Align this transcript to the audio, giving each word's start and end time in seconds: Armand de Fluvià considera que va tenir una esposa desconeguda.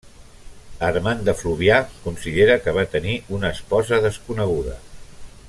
Armand 0.87 1.21
de 1.27 1.35
Fluvià 1.41 1.77
considera 2.07 2.57
que 2.65 2.75
va 2.79 2.87
tenir 2.95 3.15
una 3.39 3.53
esposa 3.59 4.01
desconeguda. 4.09 4.79